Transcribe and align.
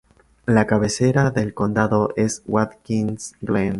La 0.47 0.65
cabecera 0.65 1.29
del 1.29 1.53
condado 1.53 2.09
es 2.15 2.41
Watkins 2.47 3.33
Glen. 3.39 3.69